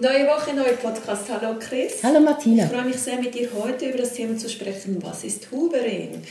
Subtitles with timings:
[0.00, 1.24] Neue Woche, neuer Podcast.
[1.28, 2.04] Hallo Chris.
[2.04, 2.66] Hallo Martina.
[2.66, 5.02] Ich freue mich sehr, mit dir heute über das Thema zu sprechen.
[5.02, 6.22] Was ist Hubering?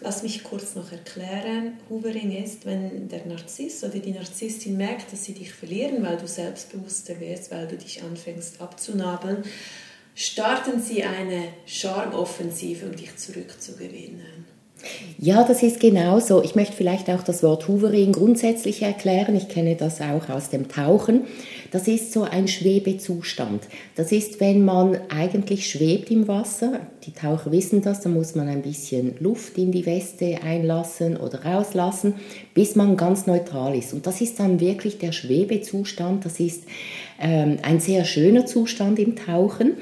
[0.00, 1.76] Lass mich kurz noch erklären.
[1.88, 6.28] Hubering ist, wenn der Narzisst oder die Narzisstin merkt, dass sie dich verlieren, weil du
[6.28, 9.42] selbstbewusster wirst, weil du dich anfängst abzunabeln,
[10.14, 14.59] starten sie eine Charmoffensive, um dich zurückzugewinnen.
[15.18, 16.42] Ja, das ist genau so.
[16.42, 19.36] Ich möchte vielleicht auch das Wort Hovering grundsätzlich erklären.
[19.36, 21.24] Ich kenne das auch aus dem Tauchen.
[21.70, 23.62] Das ist so ein Schwebezustand.
[23.94, 26.80] Das ist, wenn man eigentlich schwebt im Wasser.
[27.04, 31.44] Die Taucher wissen das, da muss man ein bisschen Luft in die Weste einlassen oder
[31.44, 32.14] rauslassen,
[32.54, 33.92] bis man ganz neutral ist.
[33.92, 36.24] Und das ist dann wirklich der Schwebezustand.
[36.24, 36.64] Das ist
[37.20, 39.74] ähm, ein sehr schöner Zustand im Tauchen.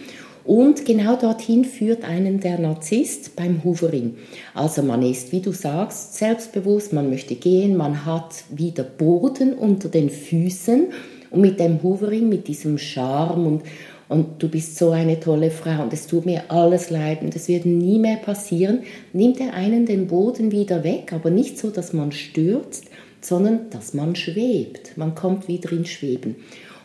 [0.49, 4.15] Und genau dorthin führt einen der Narzisst beim Hoovering.
[4.55, 9.91] Also man ist, wie du sagst, selbstbewusst, man möchte gehen, man hat wieder Boden unter
[9.91, 10.87] den Füßen
[11.29, 13.63] und mit dem Hoovering, mit diesem Charme und,
[14.09, 17.47] und du bist so eine tolle Frau und es tut mir alles leid und es
[17.49, 21.93] wird nie mehr passieren, nimmt er einen den Boden wieder weg, aber nicht so, dass
[21.93, 22.87] man stürzt,
[23.21, 24.97] sondern dass man schwebt.
[24.97, 26.37] Man kommt wieder ins Schweben.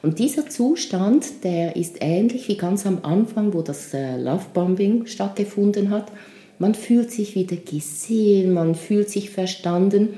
[0.04, 5.92] Und dieser Zustand, der ist ähnlich wie ganz am Anfang, wo das äh, Lovebombing stattgefunden
[5.92, 6.12] hat.
[6.60, 10.10] Man fühlt sich wieder gesehen, man fühlt sich verstanden.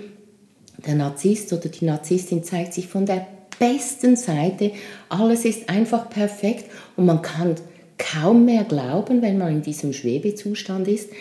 [0.88, 3.28] Der Narzisst oder die Narzisstin zeigt sich von der
[3.59, 4.72] besten Seite.
[5.08, 7.53] Alles ist einfach perfekt und man kann
[8.00, 11.12] kaum mehr glauben, wenn man in diesem Schwebezustand ist,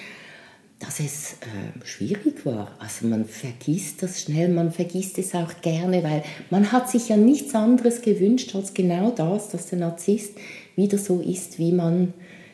[0.85, 2.75] dass es äh, schwierig war.
[2.79, 7.17] Also man vergisst das schnell, man vergisst es auch gerne, weil man hat sich ja
[7.17, 10.35] nichts anderes gewünscht als genau das, dass der Narzisst
[10.77, 12.13] wieder so ist, wie man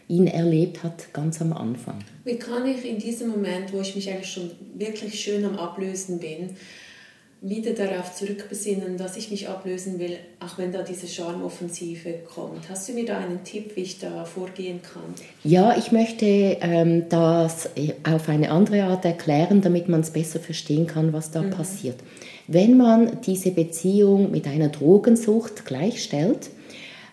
[0.08, 1.98] ihn erlebt hat ganz am Anfang.
[2.24, 6.18] Wie kann ich in diesem Moment, wo ich mich eigentlich schon wirklich schön am Ablösen
[6.18, 6.50] bin,
[7.42, 12.68] wieder darauf zurückbesinnen, dass ich mich ablösen will, auch wenn da diese Charmoffensive kommt.
[12.68, 15.14] Hast du mir da einen Tipp, wie ich da vorgehen kann?
[15.42, 17.70] Ja, ich möchte ähm, das
[18.04, 21.50] auf eine andere Art erklären, damit man es besser verstehen kann, was da mhm.
[21.50, 21.96] passiert.
[22.46, 26.50] Wenn man diese Beziehung mit einer Drogensucht gleichstellt,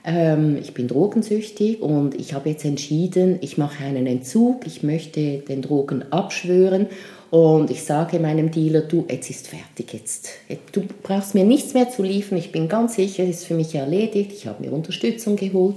[0.03, 5.37] ähm, ich bin drogensüchtig und ich habe jetzt entschieden, ich mache einen Entzug, ich möchte
[5.37, 6.87] den Drogen abschwören
[7.29, 10.29] und ich sage meinem Dealer, du, jetzt ist fertig, jetzt,
[10.71, 13.75] du brauchst mir nichts mehr zu liefern, ich bin ganz sicher, es ist für mich
[13.75, 15.75] erledigt, ich habe mir Unterstützung geholt.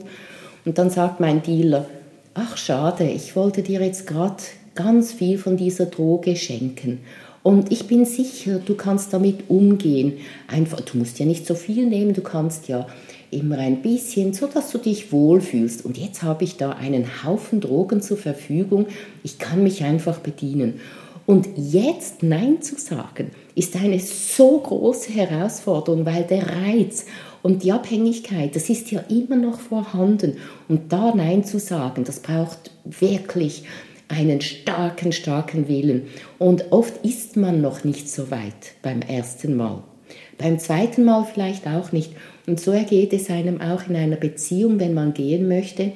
[0.64, 1.86] Und dann sagt mein Dealer,
[2.34, 4.42] ach schade, ich wollte dir jetzt gerade
[4.74, 7.00] ganz viel von dieser Droge schenken.
[7.42, 10.18] Und ich bin sicher, du kannst damit umgehen.
[10.46, 12.86] Einfach, du musst ja nicht so viel nehmen, du kannst ja
[13.30, 15.84] immer ein bisschen, so dass du dich wohlfühlst.
[15.84, 18.86] Und jetzt habe ich da einen Haufen Drogen zur Verfügung.
[19.22, 20.80] Ich kann mich einfach bedienen.
[21.30, 27.06] Und jetzt Nein zu sagen, ist eine so große Herausforderung, weil der Reiz
[27.44, 30.38] und die Abhängigkeit, das ist ja immer noch vorhanden.
[30.66, 33.62] Und da Nein zu sagen, das braucht wirklich
[34.08, 36.08] einen starken, starken Willen.
[36.40, 39.84] Und oft ist man noch nicht so weit beim ersten Mal.
[40.36, 42.10] Beim zweiten Mal vielleicht auch nicht.
[42.48, 45.92] Und so ergeht es einem auch in einer Beziehung, wenn man gehen möchte,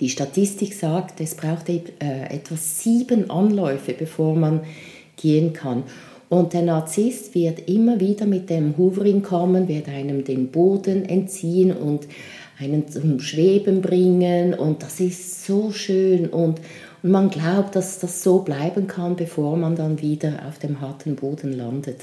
[0.00, 4.60] die Statistik sagt, es braucht äh, etwa sieben Anläufe, bevor man
[5.16, 5.84] gehen kann.
[6.28, 11.70] Und der Narzisst wird immer wieder mit dem Hoovering kommen, wird einem den Boden entziehen
[11.72, 12.08] und
[12.58, 14.54] einen zum Schweben bringen.
[14.54, 16.26] Und das ist so schön.
[16.26, 16.60] Und,
[17.02, 21.14] und man glaubt, dass das so bleiben kann, bevor man dann wieder auf dem harten
[21.14, 22.00] Boden landet.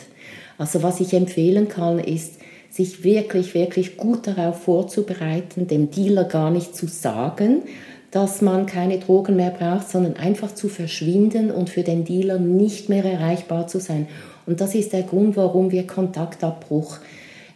[0.57, 2.35] Also was ich empfehlen kann, ist,
[2.73, 7.61] sich wirklich, wirklich gut darauf vorzubereiten, dem Dealer gar nicht zu sagen,
[8.09, 12.89] dass man keine Drogen mehr braucht, sondern einfach zu verschwinden und für den Dealer nicht
[12.89, 14.07] mehr erreichbar zu sein.
[14.47, 16.97] Und das ist der Grund, warum wir Kontaktabbruch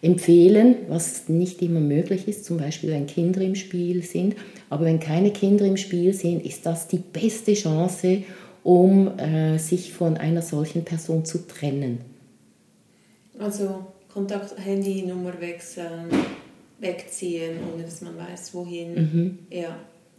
[0.04, 4.36] empfehlen, was nicht immer möglich ist, zum Beispiel wenn Kinder im Spiel sind.
[4.70, 8.22] Aber wenn keine Kinder im Spiel sind, ist das die beste Chance,
[8.64, 12.02] um äh, sich von einer solchen Person zu trennen.
[13.40, 13.88] Also
[14.18, 16.10] Kontakt, Handynummer wechseln,
[16.80, 18.96] wegziehen, ohne dass man weiß, wohin.
[18.96, 19.40] Mhm.
[19.52, 19.78] Ja.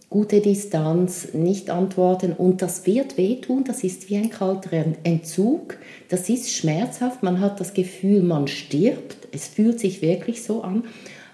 [0.09, 5.79] Gute Distanz, nicht antworten und das wird wehtun, das ist wie ein kalter Entzug,
[6.11, 10.85] das ist schmerzhaft, man hat das Gefühl, man stirbt, es fühlt sich wirklich so an,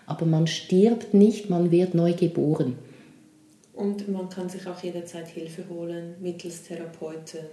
[0.07, 2.79] aber man stirbt nicht, man wird neu geboren.
[3.75, 7.45] Und man kann sich auch jederzeit Hilfe holen, mittels Therapeuten,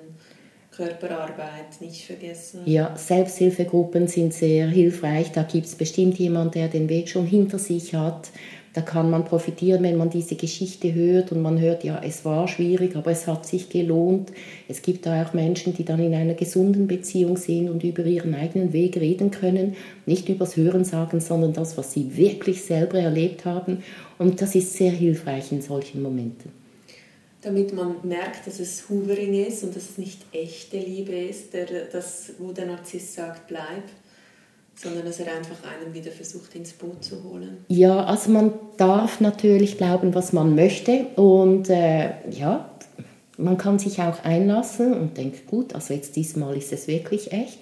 [0.71, 2.61] Körperarbeit nicht vergessen.
[2.65, 5.31] Ja, Selbsthilfegruppen sind sehr hilfreich.
[5.33, 8.29] Da gibt es bestimmt jemanden, der den Weg schon hinter sich hat.
[8.73, 12.47] Da kann man profitieren, wenn man diese Geschichte hört und man hört, ja, es war
[12.47, 14.31] schwierig, aber es hat sich gelohnt.
[14.69, 18.33] Es gibt da auch Menschen, die dann in einer gesunden Beziehung sind und über ihren
[18.33, 19.75] eigenen Weg reden können.
[20.05, 23.83] Nicht übers Hören sagen, sondern das, was sie wirklich selber erlebt haben.
[24.17, 26.60] Und das ist sehr hilfreich in solchen Momenten
[27.41, 31.65] damit man merkt, dass es Hoovering ist und dass es nicht echte Liebe ist, der,
[31.91, 33.83] das, wo der Narzisst sagt, bleib,
[34.75, 37.65] sondern dass er einfach einen wieder versucht ins Boot zu holen.
[37.67, 42.69] Ja, also man darf natürlich glauben, was man möchte und äh, ja,
[43.37, 47.59] man kann sich auch einlassen und denkt, gut, also jetzt diesmal ist es wirklich echt.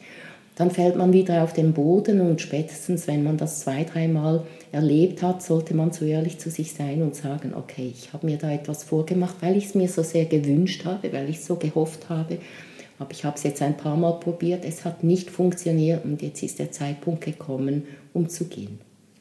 [0.55, 5.21] Dann fällt man wieder auf den Boden und spätestens, wenn man das zwei, dreimal erlebt
[5.21, 8.51] hat, sollte man so ehrlich zu sich sein und sagen, okay, ich habe mir da
[8.51, 12.39] etwas vorgemacht, weil ich es mir so sehr gewünscht habe, weil ich so gehofft habe.
[12.99, 16.43] Aber ich habe es jetzt ein paar Mal probiert, es hat nicht funktioniert und jetzt
[16.43, 17.83] ist der Zeitpunkt gekommen,
[18.13, 18.79] um zu gehen.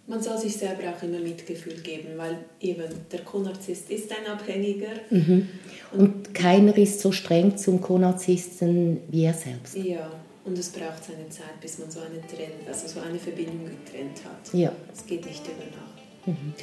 [0.09, 4.89] Man soll sich selber auch immer Mitgefühl geben, weil eben der Konarzist ist ein Abhängiger.
[5.11, 5.49] Mhm.
[5.93, 9.77] Und, und, keiner ist so streng zum Konarzisten wie er selbst.
[9.77, 10.11] Ja,
[10.49, 14.25] und es braucht seine Zeit, bis man so eine, Trend, also so eine Verbindung getrennt
[14.25, 14.53] hat.
[14.55, 14.73] Ja.
[14.93, 16.27] Es geht nicht über Nacht.
[16.27, 16.55] Mhm.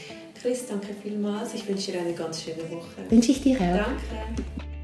[0.41, 1.53] Chris, danke vielmals.
[1.53, 3.09] Ich wünsche dir eine ganz schöne Woche.
[3.09, 3.59] Wünsche ich dir auch.
[3.59, 4.74] Danke.